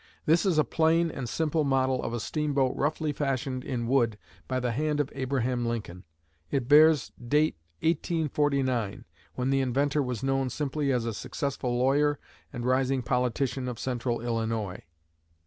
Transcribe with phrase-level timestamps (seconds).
[0.25, 4.59] This is a plain and simple model of a steamboat roughly fashioned in wood by
[4.59, 6.05] the hand of Abraham Lincoln.
[6.49, 12.17] It bears date 1849, when the inventor was known simply as a successful lawyer
[12.51, 14.81] and rising politician of Central Illinois.